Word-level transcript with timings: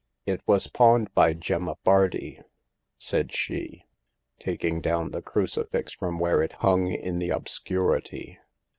"It 0.33 0.41
was 0.47 0.65
pawned 0.65 1.13
by 1.13 1.33
Gemma 1.33 1.75
Bardi," 1.83 2.41
said 2.97 3.31
she, 3.31 3.85
taking 4.39 4.81
down 4.81 5.11
the 5.11 5.21
crucifix 5.21 5.93
from 5.93 6.17
where 6.17 6.41
it 6.41 6.53
hung 6.53 6.91
in 6.91 7.19
the 7.19 7.29
obscurity. 7.29 8.39